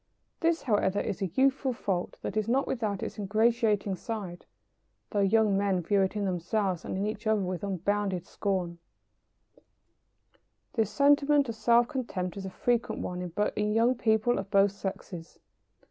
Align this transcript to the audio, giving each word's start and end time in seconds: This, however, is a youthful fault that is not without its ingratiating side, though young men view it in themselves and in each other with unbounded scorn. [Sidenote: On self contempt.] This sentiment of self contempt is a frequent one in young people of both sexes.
This, 0.39 0.63
however, 0.63 0.99
is 0.99 1.21
a 1.21 1.27
youthful 1.27 1.73
fault 1.73 2.17
that 2.23 2.35
is 2.35 2.47
not 2.49 2.65
without 2.65 3.03
its 3.03 3.19
ingratiating 3.19 3.95
side, 3.97 4.47
though 5.11 5.19
young 5.19 5.55
men 5.55 5.83
view 5.83 6.01
it 6.01 6.15
in 6.15 6.25
themselves 6.25 6.83
and 6.83 6.97
in 6.97 7.05
each 7.05 7.27
other 7.27 7.43
with 7.43 7.63
unbounded 7.63 8.25
scorn. 8.25 8.79
[Sidenote: 9.51 9.59
On 9.59 9.61
self 9.61 10.17
contempt.] 10.17 10.73
This 10.75 10.89
sentiment 10.89 11.49
of 11.49 11.55
self 11.55 11.87
contempt 11.87 12.35
is 12.37 12.47
a 12.47 12.49
frequent 12.49 13.03
one 13.03 13.21
in 13.55 13.73
young 13.73 13.93
people 13.93 14.39
of 14.39 14.49
both 14.49 14.71
sexes. 14.71 15.37